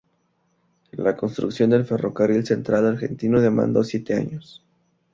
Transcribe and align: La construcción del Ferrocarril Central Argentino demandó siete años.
La 0.93 1.15
construcción 1.15 1.69
del 1.69 1.85
Ferrocarril 1.85 2.43
Central 2.43 2.87
Argentino 2.87 3.39
demandó 3.39 3.83
siete 3.83 4.15
años. 4.15 4.63